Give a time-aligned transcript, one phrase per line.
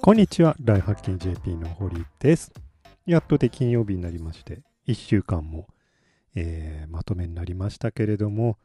[0.00, 2.52] こんにちは、大発見 JP の堀です。
[3.04, 5.66] やっとで金曜日になりまして、1週間も、
[6.34, 8.58] えー、まとめになりましたけれども、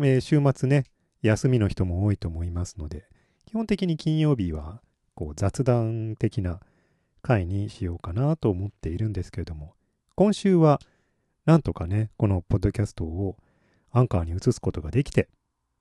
[0.00, 0.84] えー、週末ね、
[1.22, 3.08] 休みの人も多いと思いますので、
[3.46, 4.82] 基本的に金曜日は
[5.14, 6.60] こう雑談的な
[7.22, 9.74] 回にしようかなと思っているんですけれども、
[10.16, 10.80] 今週は
[11.46, 13.36] なんとかね、このポッドキャストを
[13.92, 15.28] アンカーに移すことができて、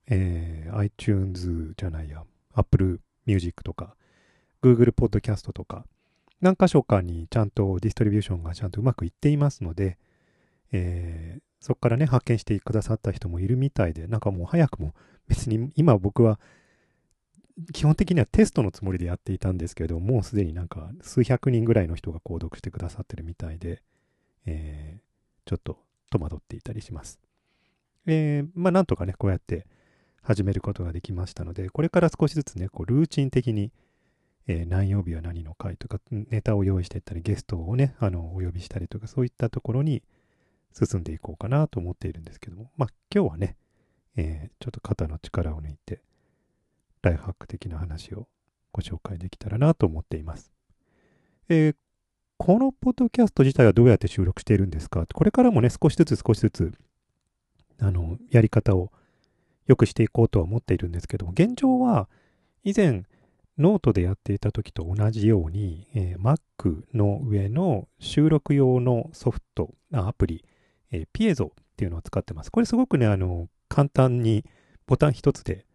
[0.08, 3.96] えー、iTunes じゃないや、Apple Music とか、
[4.64, 5.86] Google Podcast とか、
[6.42, 9.98] 何箇所かにちゃんとディストリビューションがちゃんとうまくいっていますので、
[10.72, 14.94] えー、そこからね、発見してくださった人もいるみたいで、なんかもう早くも、
[15.28, 16.40] 別に今僕は、
[17.72, 23.84] 基本的にはテストのつもりでやっていたんですけど、もうすでになんか数百人ぐらいの人が購読してくださってるみたいで、
[24.46, 25.78] えー、ちょっと
[26.10, 27.20] 戸惑っていたりします。
[28.08, 29.68] えー、まあなんとかね、こうやって
[30.22, 33.72] 始めることができましたので、これから少しずつね、こうルーチン的に、
[34.48, 40.04] えー、何曜日は何の回とか、ネタを用意していったり、ゲストをね、あの、お呼びしたりとか、そういったところに
[40.74, 43.56] 進んでいこうかなと思っているんですけども、まあ、今日はね、
[44.16, 46.02] えー、ちょっと肩の力を抜いて、
[47.02, 48.28] ライフハック的な話を
[48.72, 50.52] ご紹介できたらなと思っています。
[51.50, 51.76] えー、
[52.38, 56.74] このポッドキャスト自体はどうやって収録しているんですかこれからもね、少しずつ少しずつ、
[57.80, 58.92] あの、やり方を
[59.68, 62.10] 良くしていこうとは思っているんですけども、現状は、
[62.64, 63.04] 以前、
[63.58, 70.44] ノートでやっていた時と同じように、えー、Mac の上の収録用のソフト、アプリ、
[70.92, 72.52] えー、 Piezo っていうのを使ってます。
[72.52, 74.44] これすごくね、あの、簡単に
[74.88, 75.66] ボタン一つで、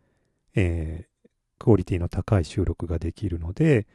[0.54, 1.28] えー、
[1.58, 3.86] クオリティの高い収録ができるので、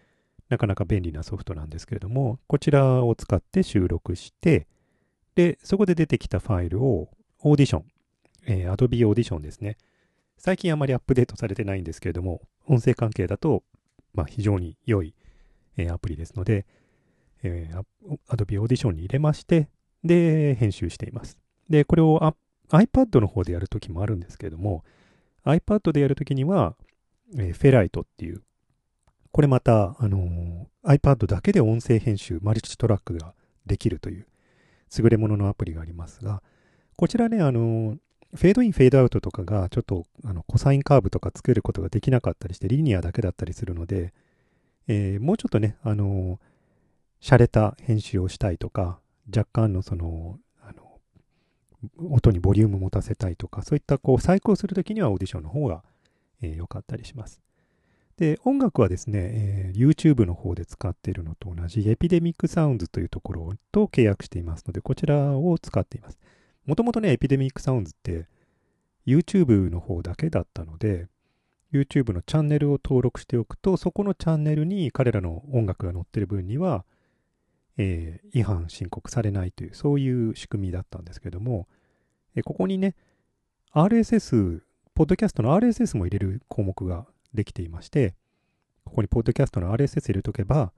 [0.49, 4.67] なかなか便利なソフトなんですけれども、こちらを使って収録して、
[5.35, 7.09] で、そこで出てきたファイルを
[7.41, 7.85] オーディション、
[8.45, 9.77] えー、Adobe オーディションですね。
[10.37, 13.63] 最近あまりアップデートされてないんですけれども、音声関係だと
[14.13, 15.13] まあ、非常に良い、
[15.77, 16.65] えー、アプリですので、
[17.43, 17.83] えー、
[18.29, 19.69] Adobe Audition に入れまして、
[20.03, 21.37] で、編集しています。
[21.69, 22.33] で、これを
[22.69, 24.83] iPad の方でやるときもあるんですけれども、
[25.45, 26.75] iPad でやるときには、
[27.37, 28.41] えー、フェライトっていう、
[29.31, 33.33] これまた、あのー、iPad だけで音声編集、マルチトラックが
[33.65, 34.27] できるという
[34.97, 36.43] 優れもののアプリがありますが、
[36.95, 37.97] こちらね、あのー、
[38.35, 44.13] フェードイン、フェードアウトとかが、ちょっとあのコサインカーブとか作ることができなかったりして、リニアだけだったりするので、
[44.87, 50.99] えー、もうちょっとね、あのー、洒落た編集をしたいとか、若干のその、あの、
[52.09, 55.83] 音にボリューム持たせたいとか、そういったこう、再考するときにはオーディションの方が、
[56.41, 57.39] えー、かったりします。
[58.17, 66.19] で、音楽はですね、えー、YouTube の方で使っているのと同じ Epidemic Sounds というところと契約していますので、こちらを使っています。
[66.65, 68.27] もともとね、 Epidemic Sounds って
[69.05, 71.07] YouTube の方だけだったので、
[71.73, 76.85] YouTube のチャンネルを登録しておくと、そこのチャンネルに彼らの音楽が載ってる分には、
[77.77, 81.67] えー、違反申告されないという、そういう仕組みだったんですけども、
[82.35, 82.95] えー、ここにね、
[83.71, 84.61] RSS、
[84.93, 88.13] ポッドキャストの RSS も入れる項目ができていまして、
[88.85, 90.71] ここにポッドキャストの RSS 入れとけば、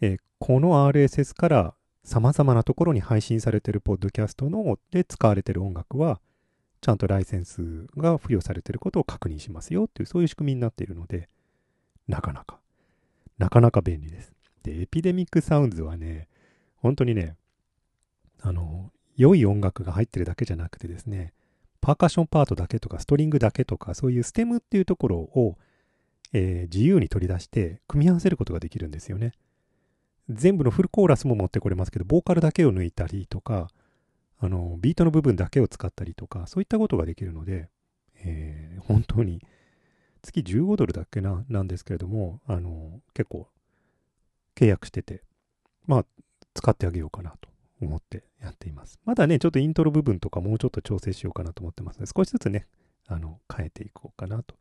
[0.00, 1.74] えー、この RSS から
[2.04, 6.20] 様々なところに配信されてるポッドキャストので使われてる音楽は、
[6.80, 11.28] ちゃんとライセンスが付与されてることを確認しますよっていう、そういう仕組みになっているので、
[12.08, 12.58] なかなか、
[13.38, 14.32] なかなか便利です。
[14.62, 16.28] で、エピデミックサウンズはね、
[16.76, 17.36] 本当にね、
[18.40, 21.34] あの、良い音楽が入ってるだけじゃなくてですね、
[21.80, 25.58] パーカッションパートだけとか、ストリングだけとか、そういうステムっていうところを、
[26.32, 29.32] えー、自由に取り出して、組み合わせることができるんですよね。
[30.30, 33.68] 全部のフルコーラスも持ってこれますけど、ボーカルだけを抜いたりとか、
[34.38, 37.68] あの、ビートの部分だけを使ったりとか、そういったことができるので、
[38.24, 39.42] えー、本当に、
[40.22, 43.48] 月15ドルだっけな、なんですけれども、あの、結構、
[44.54, 45.22] 契約してて、
[45.86, 46.06] まあ、
[46.54, 47.48] 使ってあげようかなと
[47.80, 48.98] 思ってやっています。
[49.04, 52.66] まだね、ちょっとイントロ部分とかもうちょっと調整しようかなと思ってますので、少しずつね、
[53.06, 54.54] あの、変えていこうかなと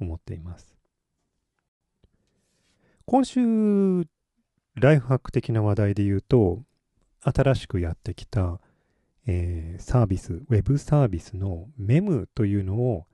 [0.00, 0.76] 思っています。
[3.04, 4.06] 今週
[4.80, 6.62] ライフハック的な話題で言うと、
[7.22, 8.60] 新しくやってきた、
[9.26, 13.06] えー、サービス、ウェブサービスの Mem というのを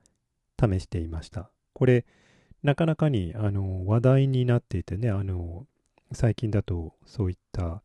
[0.59, 1.49] 試していました。
[1.73, 2.05] これ、
[2.61, 5.65] なかなかにあの話題になっていてね、あの
[6.11, 7.81] 最近だとそういった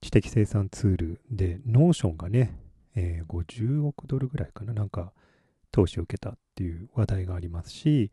[0.00, 2.56] 知的生産ツールで、 Notion がね、
[2.94, 5.12] えー、50億ドルぐらいかな、なんか
[5.72, 8.10] 投資を受けたっていう話題がありますし、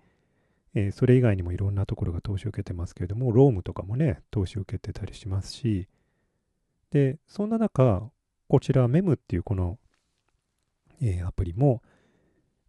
[0.76, 5.88] えー、それ以外にもいろんなところが投資を受けてますけれども、 Roam とかもね、投資を受けてたりしますし、
[6.92, 8.10] で、そんな中、
[8.48, 9.80] こちら、 Mem っていうこの、
[11.02, 11.82] えー、アプリも、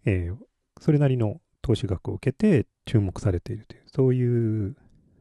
[0.04, 0.36] えー、
[0.80, 4.76] それなりの投資額を受けて注目されているという、そういう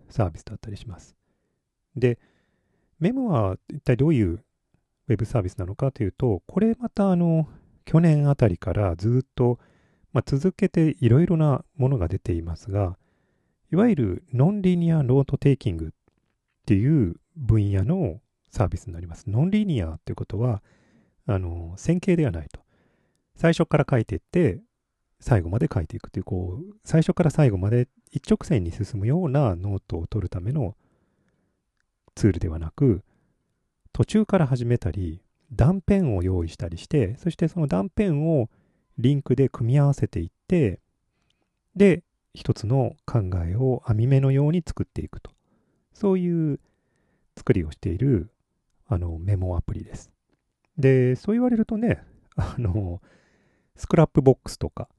[0.10, 1.16] サービスだったりします。
[1.96, 2.20] で、
[3.00, 4.44] Mem は一体どういう
[5.08, 7.48] ウェブサービスなのかというと、これまたあの、
[7.84, 9.60] 去年あたりからずっと、
[10.16, 12.98] まあ、続けていろいろなものが出ていますが、
[13.70, 15.90] いわゆる non-linear note taking っ
[16.66, 19.30] ていう分野のサービスになります。
[19.30, 20.64] non-linear っていうことは、
[21.28, 22.62] あの、線形ではないと。
[23.36, 24.62] 最初から書いていって、
[25.20, 30.78] 最後まで書いていくという、こう、最初から最後まで一直線に進むようなノートを取るための
[32.16, 33.04] ツールではなく、
[33.92, 35.22] 途中から始めたり、
[35.52, 38.50] 断片を用意したりして、そしてその断片を
[38.98, 40.80] リンクで組み合わせていって、
[41.76, 42.04] で、
[42.34, 45.32] 一つの考えを網目のように作っていくと。
[45.94, 46.60] そういう
[47.38, 48.30] 作りをしている
[48.88, 50.12] あのメモアプリです。
[50.78, 52.04] で、そう言われるとね、
[52.36, 53.02] あの、
[53.76, 54.90] Scrapbox とか、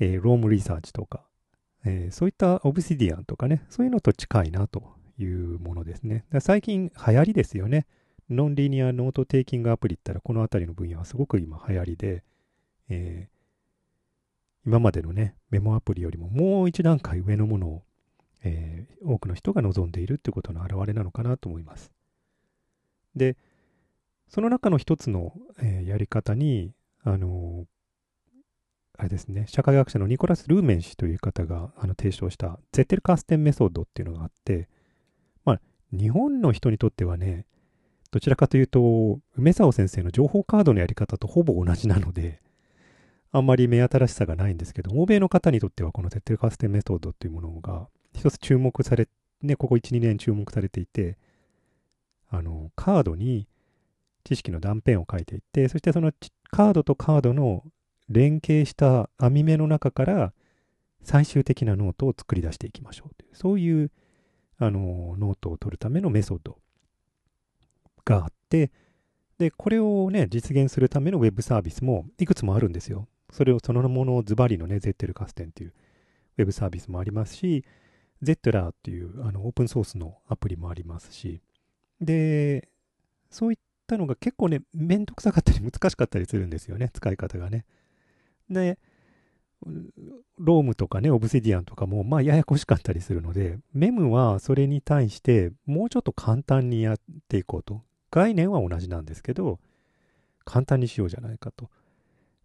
[0.00, 1.24] えー、 Roam Research とか、
[1.84, 4.82] えー、そういった Obsidian とかね、そういうのと近いなと
[5.18, 6.24] いうものですね。
[6.40, 7.86] 最近流行りですよね。
[8.30, 12.24] Non-Linear Note Taking アプリって言ったら、この辺りの分野はすごく今流行りで、
[12.88, 17.82] えー、今までのね、メモアプリよりももう一段階上のものを、
[18.42, 21.90] えー、多くの人が望んでいるってことの表れなのかなと思います。
[23.16, 23.36] で、
[24.28, 26.72] その中の一つの、えー、やり方に、
[27.02, 27.66] あの
[28.96, 34.68] あれですね、社会学者のニコラス・ルーマン氏という方があの提唱した Zettelkasten メソッドっていうのがあって、
[35.44, 35.60] まあ、
[35.92, 37.44] 日本の人にとってはね、
[38.12, 42.40] どちらかというと、梅棹先生の情報カードのやり方とほぼ同じなので、
[43.36, 49.08] あんまり目新しさがないんですけど、欧米の方にとってはこの Zettelkasten メソッドっていうものが一つ注目され、
[49.42, 51.18] ね、ここ1、2年注目されていて、
[52.30, 53.48] あの、カードに
[54.22, 56.12] 知識の断片を書いていって、そしてその
[56.52, 57.64] カードとカードの
[58.08, 60.32] 連携した網目の中から
[61.02, 63.90] 最終的なノートを作り出していきましょうという、そういう
[64.58, 66.58] あのノートを取るためのメソッド
[68.04, 68.70] があって、
[69.38, 73.08] で、これをね、実現するためのウェブサービスもいくつもあるんですよ。
[73.34, 75.72] それをそのものをズバリのね、 Zettelkasten っていう
[76.38, 77.64] ウェブサービスもありますし、
[78.22, 81.40] Zettlr っていうあのオープンソースのアプリもありますし、
[82.00, 82.68] で、
[83.30, 83.58] そういっ
[83.88, 87.64] たのが結構ね、めんどくさかったり難しかったりするんですよね、使い方がね。
[88.48, 88.78] で、
[90.38, 96.96] Roam とかね、 Obsidian とかも、まあ、ややこしかったりするので、 Mem はそれに対して、もうちょっと簡単にやっ
[97.28, 97.82] ていこうと。
[98.12, 99.58] 概念は同じなんですけど、
[100.44, 101.68] 簡単にしようじゃないかと。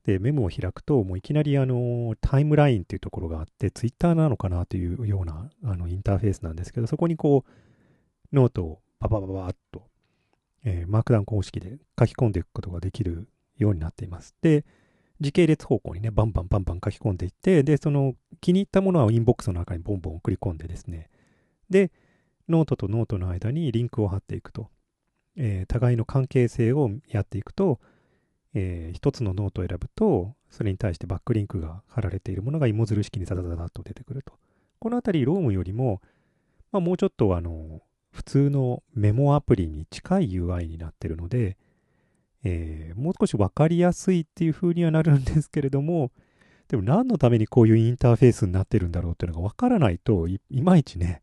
[0.10, 9.84] で、メモを開くと、もういきなりあの、タイムラインっていうところがあって、ツイッターなのかなというようなあのインターフェースなんですけど、そこにこう、ノートをババババッと、
[10.66, 13.28] えー、マークダウン形式で書き込んでいくことができる
[13.58, 14.36] ようになっています。
[14.42, 14.66] で、
[15.22, 21.10] 時系列方向にね、バンバンバンバン書き込んでいって、で、その気に入ったものはインボックスの中にボンボン送り込んでですね、
[21.70, 21.92] で、
[22.48, 24.70] ノートとノートの間にリンクを貼っていくと、
[25.36, 27.80] えー、互いの関係性をやっていくと、
[28.54, 34.34] えー、一つのノートを選ぶと、それに対してバックリンクが貼られているものが芋づる式にザザザザッと出てくると。
[34.80, 36.02] このあたり、 Roam よりも、
[36.72, 41.58] まあ、もうちょっとあの、普通のメモアプリに近い UI になってるので、
[42.44, 46.12] えー、もう少し分かりやすいっていう風にはなるんですけれども、
[46.70, 51.22] でも何のためにこういうインターフェースになってるんだろうっていうのが分からないとい、いまいちね、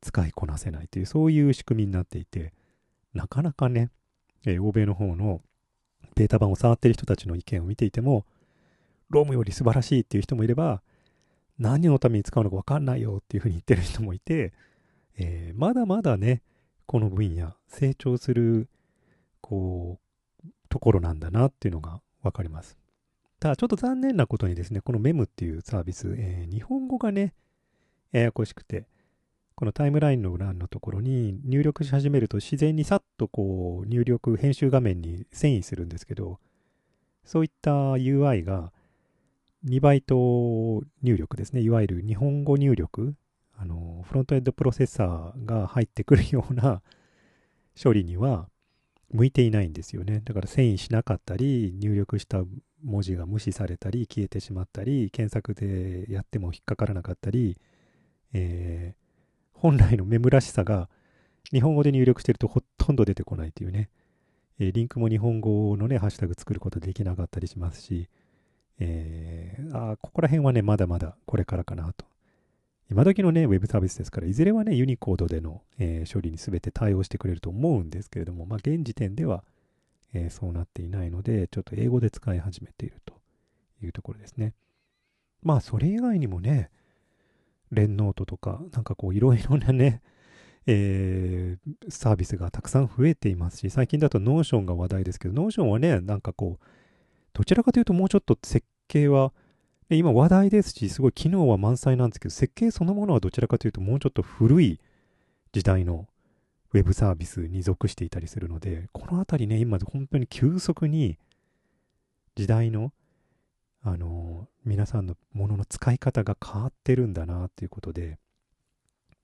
[0.00, 2.52] 使いこなせないという、そういう仕組みになっていて、
[3.14, 3.90] なかなかね、
[4.46, 5.42] えー、欧米の方の
[6.14, 8.24] ベータ版を触ってる人たちの意見を見ていても、
[9.08, 10.82] ロームより素晴らしいっていう人もいれば、
[11.58, 14.52] 何のために使うのか分かんないよっていうふうに言ってる人もいて、
[15.18, 16.42] えー、まだまだね、
[16.86, 18.68] この分野、成長する、
[19.40, 19.98] こ
[20.44, 22.78] う、ところなんだなっていうのがわかります。
[23.38, 27.34] ただちょっと残念なことにですね、このメムっていうサービス、えー、日本語がね、
[28.12, 28.86] ややこしくて、
[29.60, 36.38] このタイムラインの欄のところに入力し始めると自然にさっとこう入力、編集画面に遷移するんですけど、
[37.26, 38.72] そういった UI が
[39.66, 40.16] 2バイト
[41.02, 43.14] 入力ですね、いわゆる日本語入力、
[43.54, 46.80] あのフロントエンドプロセッサーが入ってくるような
[47.78, 48.48] 処理には
[49.10, 50.22] 向いていないんですよね。
[50.24, 52.44] だから遷移しなかったり、入力した
[52.82, 57.58] 文字が無視されたり、消えてしまったり、検索でやっても引っかからなかったり、
[58.32, 58.99] えー、
[59.60, 60.88] 本来のメムらしさが
[61.52, 63.90] 日本語で入力してるとほとんど出てこないというね、
[64.58, 68.08] えー、リンクも日本語のね、ハッシュタグ作ることできなかったりしますし、
[68.78, 72.06] えー、あここら辺はね、まだまだこれからかなと
[72.90, 79.44] 今時のね、ウェブサービスですから、いずれはね、ユニコードでの、えー、処理に全て対応してくれると思うんですけれども、まあ、現時点では、
[80.12, 83.14] えー、そうなっていないので、ちょっと英語で使い始めていると
[83.80, 84.54] いうところですね。
[85.44, 86.70] まあ、それ以外にもね、
[87.70, 90.02] RemNote とか、なんかこういろいろなね、
[90.66, 96.64] えー、サービスがたくさん増えていますし、最近だと Notion が話題ですけど、 Notion はね、なんかこう、
[97.32, 99.32] どちらかというともうちょっと設計は、
[99.88, 104.80] 今話題ですし、すごい機能は満載なんですけど、設計そのものはどちらかというともうちょっと古い
[105.52, 106.06] 時代の
[106.72, 111.18] ウェブサービスに属していたりするので、このあたりね、今本当に急速に
[112.36, 112.92] 時代の、
[113.82, 118.18] あの皆さんのものの使い方が変わってるんだなっていうことで、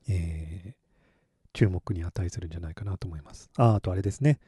[0.08, 0.74] えー、
[1.52, 3.50] 注目に値するんじゃないかなと思います。
[3.56, 4.38] あ、あとあれですね。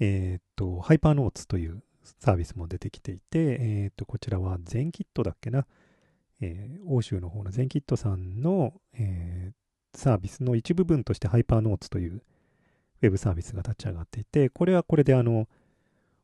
[0.00, 1.82] えー、っと、 Hypernotes という
[2.20, 5.66] サービスも出てきていて、えー、っと、こちらは Zenkit だっけな。
[6.40, 9.52] えー、欧州の方の Zenkit さんの、え、
[9.94, 12.22] サービスの一部分として Hypernotes という
[13.02, 15.48] ウェブサービスが立ち上がっていて、これはこれであの、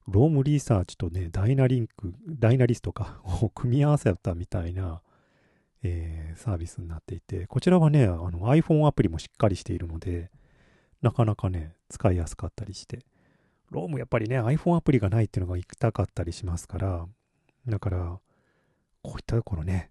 [0.09, 5.02] Roam Research とね、ダイナリンク、 Dynalist か を組み合わせたみたいな、
[5.82, 10.30] えー、サービスになっていて、こちらはね、あの iPhone アプリもしっかりしているので、
[11.00, 13.00] なかなかね、使いやすかったりして、
[13.71, 17.06] ロームやっぱりね、iPhone アプリがないっていうのが行きたかったりしますから、
[17.66, 18.21] だから、
[19.02, 19.90] こういったところね、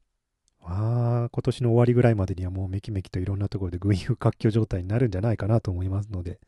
[0.64, 6.40] ああ、今年の終わりぐらいまでにはもうめきめきといろんなところで群雄割拠状態になるんじゃないかなと思いますので、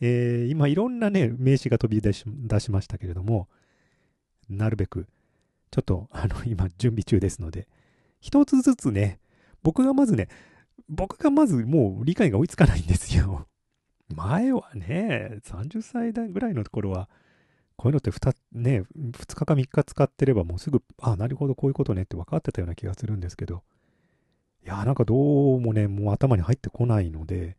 [0.00, 3.48] えー、今いろんなね、名詞が飛び出し出しましたけれども、
[4.48, 5.06] なるべく、
[5.70, 7.68] ちょっと、あの、今準備中ですので、
[8.20, 9.20] 一つずつね、
[9.62, 10.28] 僕がまずね、
[10.88, 13.46] 僕がまずもう理解が追いつかないんですよ。
[14.14, 17.08] 前はね、30歳代ぐらいのところは、
[17.76, 23.62] こういうのって2、ね、2日か3日使ってればもうすぐ、あ、なるほど、こういうことねって分かってたような気がするんですけど、
[24.64, 27.56] いや、なんかどうもね、もう頭に入ってこないので、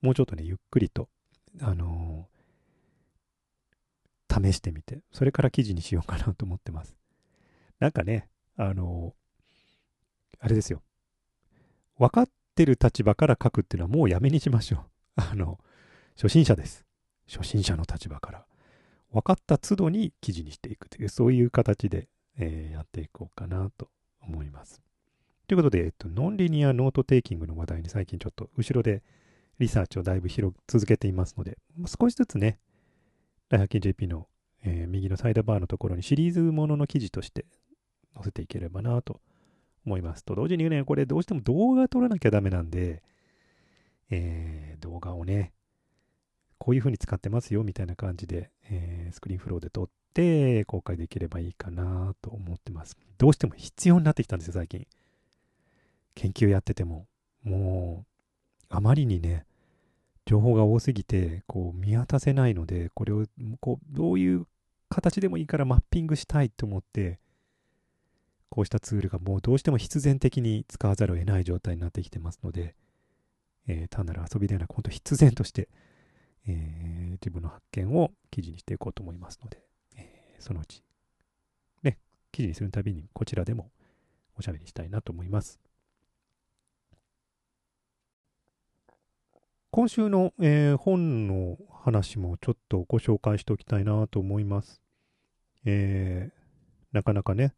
[0.00, 1.08] もうちょっとね、ゆっくりと
[1.60, 2.28] あの、
[4.30, 6.96] 試してみて、それから記事にしようかなと思ってます。
[7.78, 9.14] なんかね、あの、
[10.40, 10.82] あれですよ。
[11.98, 14.80] 分かってる立場から書くっていうのはもうやめにしましょう。
[15.20, 15.58] あの、
[16.16, 16.86] 初心者です。
[17.28, 18.46] 初心者の立場から。
[19.12, 23.90] 分かった都度に記事にしていくという、そういう形で、えー、やっていこうかなと
[24.22, 24.80] 思います。
[25.46, 29.02] ということで、えっと、 Non-Linear Note Taking の話題に最近ちょっと後ろで
[29.62, 32.58] リサーチをだいぶ広く続けていますので、少しずつね、
[33.48, 34.26] 大発見 JP の、
[34.64, 37.46] えー、右のサイドバーのところにシリーズものの記事として
[38.14, 39.20] 載せていければなと
[39.86, 40.24] 思います。
[40.24, 43.02] と同時にね、これどうしても動画撮らなきゃダメなんで、
[44.10, 45.52] えー、動画をね、
[46.58, 52.96] こういう風に使ってますよみたいな感じで、えー、スクリーンフローで撮って公開できればいいかなと思ってます。
[53.18, 54.86] どうしても必要になってきたんですよ、最近。
[56.14, 57.06] 研究やってても。
[57.42, 58.12] もう、
[58.68, 59.44] あまりにね、
[60.26, 63.24] 情報が多すぎてこう見渡せないのでこれを
[63.60, 64.46] こうどういう
[64.88, 67.18] 形でもいいからマッピングしたいと思って
[68.52, 72.74] こうしたツールがもうどうしても必然的に使わざるを得ない状態になってきてますので、
[73.66, 75.70] え、単なる遊びではなく本当必然として、
[76.46, 79.62] え、自分の発見を記事にしていこうと思いますので、
[79.96, 80.82] え、そのうち
[81.82, 81.96] ね
[82.30, 83.70] 記事にするたびにこちらでも
[84.38, 85.58] おしゃべりしたいなと思います。
[89.74, 94.82] 今週の、えー、本の話もちょっとご紹介しておきたいなと思います。
[95.64, 96.34] えー、
[96.92, 97.54] なかなかね、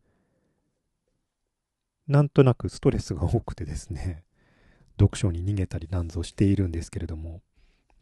[2.07, 4.23] なんとなくストレスが多くてですね、
[4.97, 7.43] 読書に逃げたりなんぞしているんですけれども、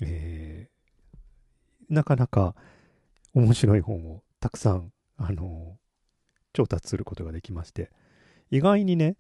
[0.02, 2.54] えー、なかなか
[3.32, 5.78] 面白い本をたくさん、あの
[6.52, 7.90] 調達することができまして、
[8.50, 9.16] 意外にね、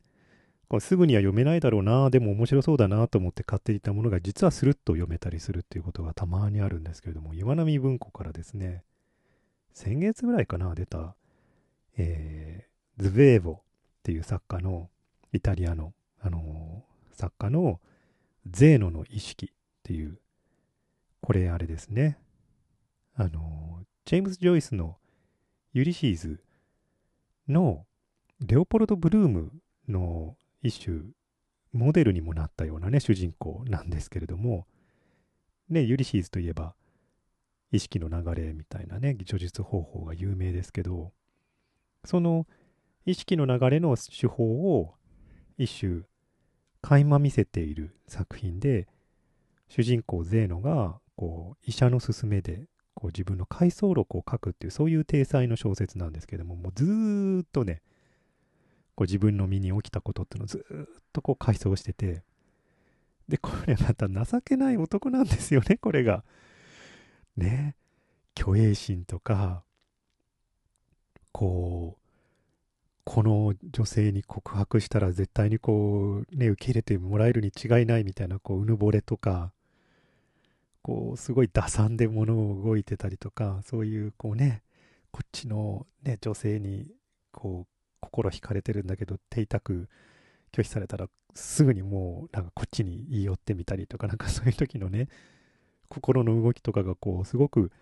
[0.72, 8.82] これすぐには読めないだろうな、でも面白そうだなと思って買っていたものが実はスルッと読めたりするっていうことがたまにあるんですけれども、岩波文庫からですね、
[9.74, 11.14] 先月ぐらいかな、出た、
[11.98, 13.60] えー、ズベーボっ
[14.02, 14.88] ていう作家の、
[15.34, 17.78] イタリアの、あのー、作家の
[18.50, 20.18] ゼーノの意識っていう、
[21.20, 22.16] これあれですね、
[23.14, 24.96] あのー、ジェームズ・ジョイスの
[25.74, 26.42] ユリシーズ
[27.46, 27.84] の
[28.40, 29.52] レオポルド・ブルーム
[29.86, 31.02] の一種
[31.72, 34.66] モデルにもなったようなね主人公なんですけれども
[35.68, 36.74] ねユリシーズといえば
[37.72, 41.12] 意識の流れみたいなね叙述方法が有名ですけど
[42.04, 42.46] その
[43.06, 44.44] 意識の流れの手法
[44.78, 44.94] を
[45.56, 46.02] 一種
[46.82, 48.86] 垣間見せている作品で
[49.68, 57.80] 主人公ゼーノがこう医者の勧めでこう自分の回想録を書くっていうそういう体裁の小説なんですけどももうずっとね
[58.94, 62.22] こう自分の身に起きたことっていうのをずっとこう回想してて、
[63.28, 66.24] で、これまた情けない男なんですよね、これが。
[67.36, 67.76] ね。
[68.38, 69.62] 虚栄心とか、
[71.32, 72.02] こう、
[73.04, 79.52] この女性に告白したら絶対にこうね受け入れてもらえるに違いないみたいなこううぬぼれとか
[80.82, 84.62] こうすごい打算で物を動いてたりとかそういうこうね
[85.10, 86.92] こっちのね女性に
[87.32, 87.71] こう
[88.02, 89.88] 心惹かれてるんだけど手痛く
[90.52, 95.08] 拒否されたらすぐにもうなんかこっちに言い寄ってみたりとかなんかそういう時のね
[95.88, 97.72] 心の動きとかがこうすごく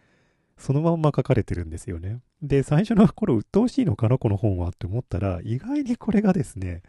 [0.61, 2.21] そのまんま書かれてるんですよね。
[2.43, 6.83] で、最初の頃、鬱陶しいのかな、この本はって思ったら、意外にこれがですね、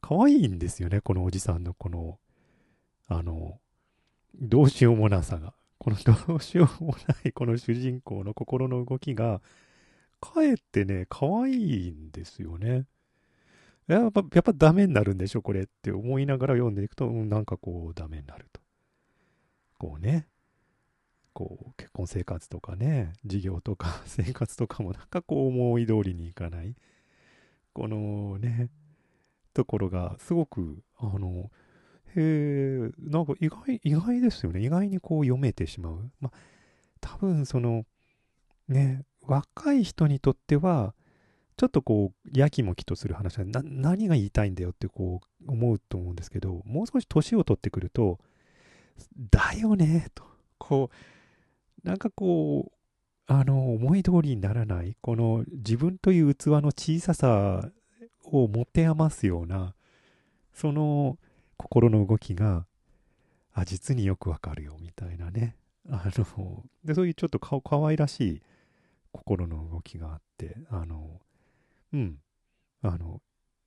[0.00, 2.18] 可愛いんですよね、このおじさんのこの、
[3.06, 3.60] あの、
[4.40, 5.52] どうしようもなさが。
[5.78, 5.96] この
[6.26, 9.42] どうしようもないこの主人公の心の動きが、
[10.20, 12.86] かえってね、可愛いんですよね。
[13.86, 18.60] やっぱ、やっぱダメになるんでしょ、これって思いながら読んでいくと、うん、なんかこう、ダメになると。
[19.78, 20.26] こうね、
[21.36, 26.74] こう結婚生活とかね事業とか 生活とかもなんかこう思い通りにいかない
[27.74, 28.70] このね
[29.52, 31.50] ところがすごくあの
[32.14, 36.38] へえなんか意外意外ですよね意外にこう読めてしまうまあ
[37.02, 37.84] 多分その
[38.66, 40.94] ね若い人にとっては
[41.56, 48.18] ちょっとこうやきもきとする話で何が言いたいんだよってこう思うと思うんですけどもう少し年を取ってくると
[49.30, 50.24] だよねと
[50.58, 50.96] こう
[51.86, 57.70] なんかこう、あの、思い通りにならない、この自分という器の小ささ
[58.24, 59.76] を持て余すような、
[60.52, 61.16] その
[61.56, 62.66] 心の動きが、
[63.52, 65.54] あ、実によくわかるよ、みたいなね。
[65.88, 68.42] あの、で、そういうちょっとかかわいらしい
[69.16, 71.20] 心の動きがあって、あの、
[71.92, 72.18] うん、
[72.82, 73.20] あの、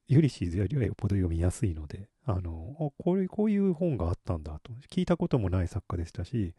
[0.07, 6.55] ユリシーズよりはよっぽど読みやすいので、あの、こういう、こういう本があったんだと、聞いたこともない作家でしたし、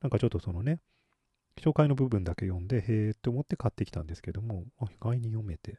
[0.00, 0.80] なんかちょっとそのね、
[1.60, 5.78] 紹介の部分だけ読んで、へえって思って買ってきたんですけども、意外に読めて、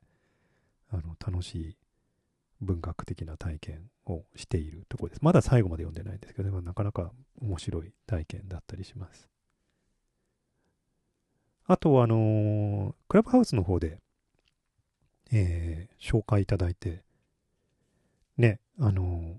[0.89, 1.77] あの、楽しい
[2.61, 5.19] 文学的な体験をしているところです。
[5.21, 7.11] まだ最後まで読んでないんですけど、なかなか
[7.41, 9.29] 面白い体験だったりします。
[11.67, 13.99] あと、あの、クラブハウスの方で、
[15.31, 17.03] えー、紹介いただいて、
[18.37, 19.35] ね、あの、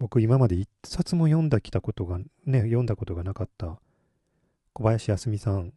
[0.00, 3.80] 僕今まで一冊も読んだきたことが、ね、読んだことがなかった
[4.72, 5.72] 小林康美さん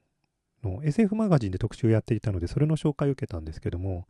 [0.64, 4.08] の SF マガジンで特集をやっていたので、それの紹介を受けたんですけども、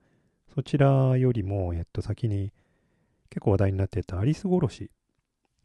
[0.56, 2.54] そちらよりも、えっと、先に
[3.30, 4.92] 結構話題になっていたアリス殺し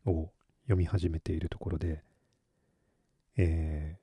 [0.06, 0.30] を
[0.64, 2.02] 読み始めているところで、
[3.36, 3.98] え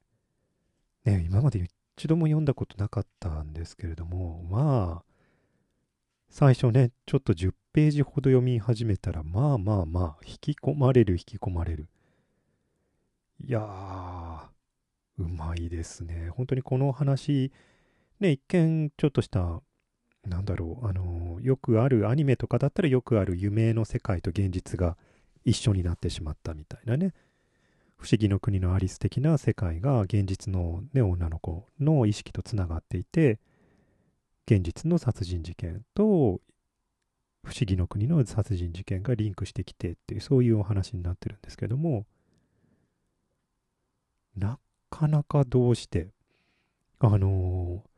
[1.05, 5.13] ー、ね、今まで一度も読んだことなかったんですけれども、まあ、
[6.29, 11.87] 最初ね、ちょっと10ページほど読み始めたら、まあまあまあ、引き込まれる、引き込まれる。
[13.45, 16.29] いやー、うまいですね。
[16.31, 17.51] 本当にこの話、
[18.19, 19.61] ね、一見ちょっとした、
[20.25, 24.97] なんだろう、あの、よくあるアニメとかだったらよくある夢の世界と現実が
[25.45, 27.13] 一緒になってしまったみたいなね。
[28.03, 33.39] 不思議の国のアリス的な世界が現実の、ね、女の子の意識とつながっていて、
[34.45, 42.05] 現実の殺人事件と不思議の国の殺人事件がリンクしてきてっていうそういうお話になってるんですけども
[44.35, 46.09] なかなかどうして、
[46.99, 47.89] あのー、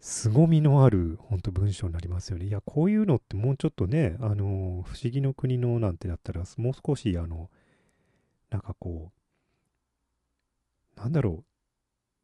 [0.00, 2.44] 凄みのある、本当文章になりますよね。
[2.44, 7.50] いや、こういうのってもうちょっとね、あのー、不思議の国のなんてだったら、もう少し、あの、
[8.50, 9.12] なんかこ
[10.96, 11.44] う、なんだろ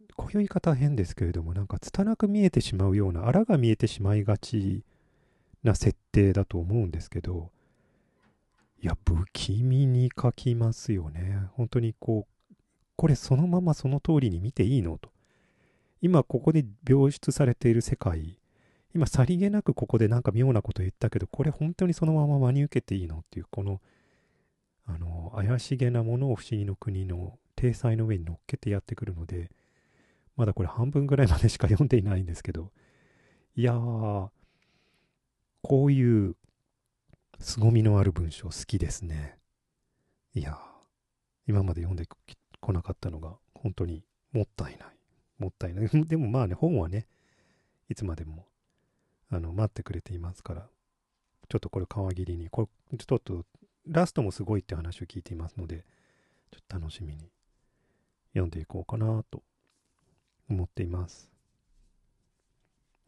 [0.01, 4.85] う、こういう言い方は変ですけれども、なんか拙く見えてしまうような、あらが見えてしまいがち
[5.63, 7.51] な設定だと思うんですけど、
[8.83, 11.49] いや、不気味に書きますよね。
[11.53, 12.55] 本当にこう、
[12.97, 15.11] これそのままその通りに見ていいのと。
[16.01, 18.39] 今ここで描出されている世界、
[18.95, 23.81] 今さりげなくここでなんか妙なこと言ったけど、これ本当にそのまま真に受けていいのっていう、この、
[24.87, 29.51] あの、怪しげなものを不思議の国の体裁の上に乗っけてやってくるので、
[30.37, 32.73] まだこれ半分ぐらいまでしか読んでいないんですけど、
[33.57, 34.29] いやー、
[35.63, 36.37] こういう
[37.39, 39.39] 凄みのある文章好きですね。
[40.35, 40.57] いやー、
[41.47, 42.07] 今まで読んで
[42.61, 44.89] 来なかったのが本当にもったいない。
[45.39, 45.89] もったいない。
[46.07, 47.07] でもまあね、本はね、
[47.89, 48.47] いつまでも
[49.31, 50.69] あの待ってくれていますから、
[51.49, 53.45] ちょっとこれ皮切りに、これちょっと
[53.87, 55.85] ラストもすごいって話を聞いていますので、
[56.51, 57.29] ちょっと楽しみに
[58.33, 59.43] 読んでいこうかなと
[60.49, 61.31] 思っています。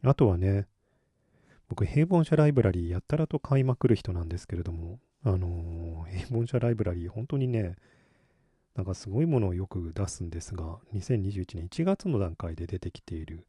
[0.03, 0.67] あとはね、
[1.69, 7.75] 僕、平凡社ライブラリーやったらと買いまくる人なんですけれども、あのー、平凡社ライブラリー、本当にね、
[8.75, 13.45] なんかすごいものをよく出すんですが、2021年1月の段階で出てきている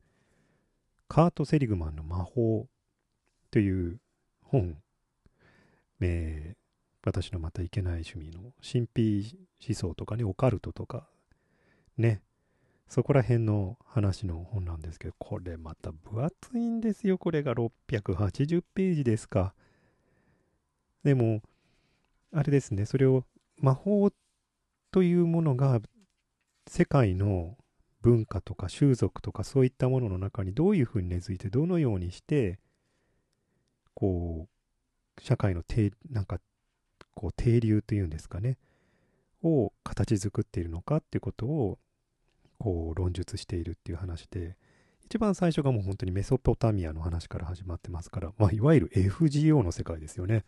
[1.07, 2.67] カート・セリグマンの魔法
[3.51, 4.01] という
[4.43, 4.77] 本、
[6.01, 6.57] え、
[7.09, 11.09] 私のまたいけない趣味の神秘思想とかね、オカルトとか、
[11.97, 12.23] ね、
[12.89, 17.19] そこら辺の話の本なんですけど、これまた分厚いんですよ。
[17.19, 19.55] これが680ページですか。
[21.03, 21.43] でも、
[22.33, 23.25] あれですね、それを
[23.57, 24.11] 魔法
[24.91, 25.81] というものが
[26.69, 27.57] 世界の
[28.03, 32.59] 文化とか習俗とかそういったものの中にどういうふうに根付いてどのようにして
[33.95, 36.39] こう社会の定なんか
[37.19, 38.59] こう定流というんですかね
[39.43, 41.79] を形作っているのかっていうことを
[42.59, 44.57] こう論述しているっていう話で
[45.05, 50.45] 一番最初がもう本当にメソポタミアの話から始まってますから、まあ、いわゆる FGO の世界ですよね。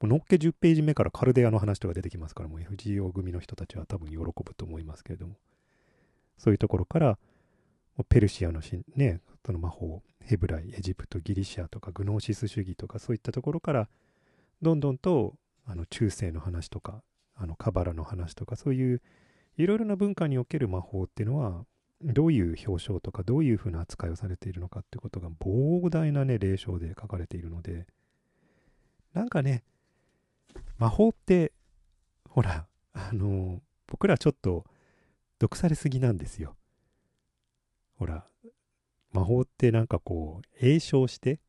[0.00, 5.36] もうのっけ10ページ目からカルデアの話とか出てきますから、もう FGO 組の人たちは多分喜ぶと思いますけれども、
[6.36, 7.18] そういうところから、
[8.10, 13.88] ペルシアのしね、その魔法、ヘブライ、エジプト、ギリシアとかグノーシス主義とかそういったところから、
[14.60, 15.36] どんどんと
[15.66, 17.02] あの中世の話とか、
[17.34, 19.02] あのカバラの話とか、そういう
[19.56, 21.64] いろいろな文化における魔法っていうのは、
[22.02, 27.86] どういう表彰とか、どういうふうな扱いをされているのかってことが膨大なね、例章で書かれているので、
[29.14, 29.64] なんかね、
[30.78, 31.52] 魔法って、
[32.28, 34.64] ほら、あの、僕らちょっと
[35.38, 36.54] 毒されすぎなんですよ。
[37.98, 38.26] ほら、
[39.12, 41.40] 魔法ってなんかこう、栄唱して、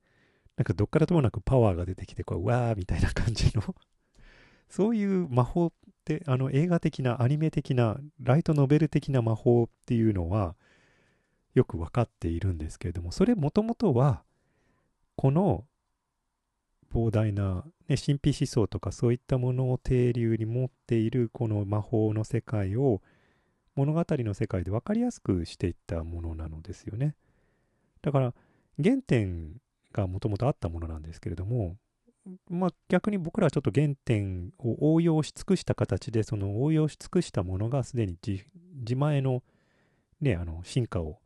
[0.56, 3.76] なんかどっからともなくパワーが出てきて、こう、わーみたいな感じの
[4.70, 5.72] そういう魔法っ
[6.04, 10.56] て、あの映画的な、アニメ的な、ライトノベル的な魔法っていうのは、
[11.54, 14.24] よく分かっているんですけれども、それもともとは、
[15.16, 15.66] この
[16.92, 23.02] 膨大な、ね、神秘思想とかそういったものを定流に持っているこの魔法の世界を
[23.76, 27.16] 物語の世界で分かりやすくしていったものなのですよね。
[28.02, 28.34] だから
[28.82, 29.60] 原点
[29.94, 31.78] がもともとあったものなんですけれども、
[32.50, 39.44] まあ、逆に僕らはちょっと原点を応用し尽くした形でその応用し尽くしたものがすでに自前の,、
[40.22, 41.20] ね、あの進化を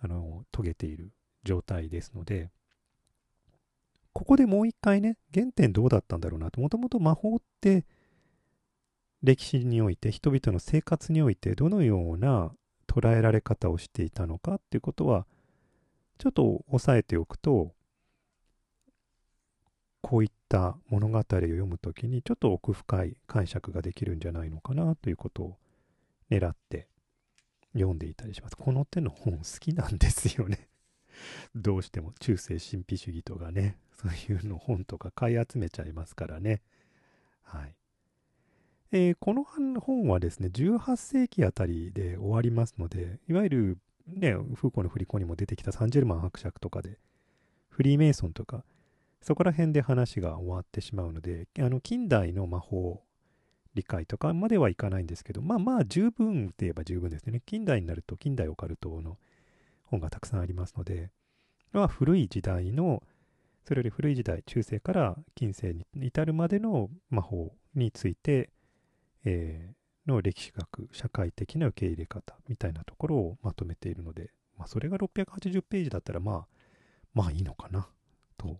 [0.00, 1.12] あの遂げている
[1.44, 2.50] 状態ですので
[4.16, 6.58] ここでもう一回ね、原点どうだったんだろうなと。
[6.58, 7.84] もともと魔法って
[9.22, 12.50] 歴史において、人々の生活においてどのような
[12.86, 15.26] 捉えられ方をしていたのかっていうことは、
[16.16, 17.74] ちょっと押さえておくと、
[20.06, 25.56] こういった物語を読むときにちょっと奥深い解釈ができるんじゃないのかなということを
[26.30, 26.86] 狙って
[27.72, 28.56] 読んでいたりします。
[28.56, 30.68] この手の本好きなんですよね
[31.56, 36.62] どうしても中世神秘主義とかね、そういうの本とか買い集めちゃいますからね。
[37.42, 37.74] はい。
[38.92, 47.00] えー、この本はですね、18世紀あたりで終わりますので、いわゆるね、フーコーの振り子にも出てきたサンジェルマン伯爵とかで、
[47.70, 48.64] フリーメイソンとか、
[49.26, 53.02] そこら辺で話が終わってしまうので、あの、近代の魔法
[53.74, 57.42] 理解とかまではいかないんですけど、まあまあ十分って言えば十分ですね。
[57.44, 59.18] 近代になると近代オカルトの
[59.82, 61.10] 本がたくさんありますので、
[61.72, 63.02] は古い時代の
[63.64, 68.50] それより古い時代、中世から近世に至るまでの魔法について、
[69.24, 76.46] えー、の歴史学、社会的な受け入れ方みたいなところをまとめているので、まあ、それが680ページだったら、まあ、
[77.12, 77.88] まあいいのかな
[78.38, 78.56] と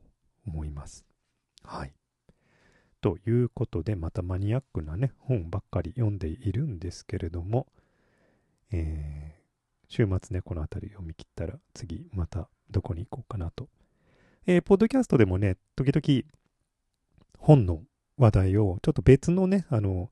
[0.46, 1.04] 思います。
[1.62, 1.92] はい。
[3.00, 7.66] ということで、またマニアックなね、本ばっかり読んでいるんですけれども、
[8.72, 13.68] えー、週末ね、この辺り読み切ったら、次またどこに行こうかなと
[14.48, 16.22] えー、ポッドキャストでもね、時々
[17.36, 17.82] 本の
[18.16, 20.08] 話題をちょっと別のね、あの、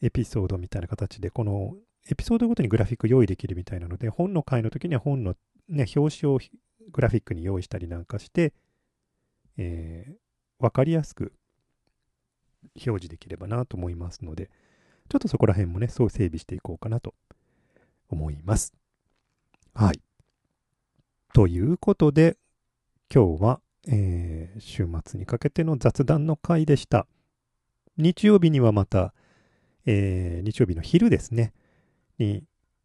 [0.00, 1.74] エピソードみたいな形で、この
[2.08, 5.34] エピソードごとにグラフィック用意できるみたいなので、本の回の時には本の
[5.68, 6.38] ね、表紙を
[6.92, 8.54] グラフィックに用意したりなんかして、
[9.56, 10.14] えー、
[10.58, 11.32] わかりやすく
[12.74, 14.50] 表示できればなと思いますので、
[15.08, 17.14] ちょっとそこら辺もね、そう整備していこうかなと
[18.08, 18.72] 思います。
[19.74, 20.00] はい。
[21.32, 22.36] ということで、
[23.14, 27.06] 今日は、えー、週末にかけての雑談の回でした。
[27.96, 29.14] 日曜日にはまた、
[29.86, 31.52] えー、日曜日の昼ですね、
[32.18, 32.42] に、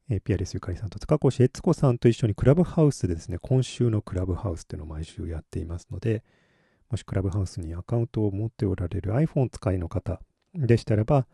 [0.10, 6.24] えー、ピアレスゆかりさんと塚越悦子さんと一緒にクラブハウスでですね、今週のクラブハウスっていうのを毎週やっていますので、
[6.92, 10.20] もしクラブハウスにアカウントを持っておられる iPhone 使いの方
[10.54, 11.26] でしたらば、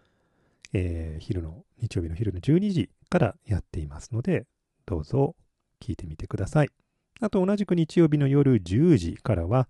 [0.72, 4.46] えー、昼の、日曜日の昼の12時からやっていますので、
[4.86, 5.36] どうぞ
[5.82, 6.70] 聞いてみてください。
[7.22, 9.68] あと同じく日曜日の夜10時からは、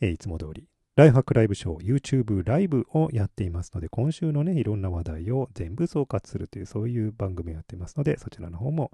[0.00, 8.90] えー、いつも通り、ライフハックライブショー、YouTube ライブをやっていますので、今週のね、いろんな話題を全部総括するという、そういう番組をやっていますので、そちらの方も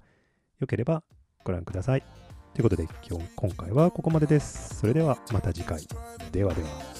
[0.60, 1.02] 良ければ
[1.44, 2.29] ご覧ください。
[2.60, 4.74] ということで今日今回はここまでです。
[4.80, 5.80] それではまた次回。
[6.30, 6.99] ではでは。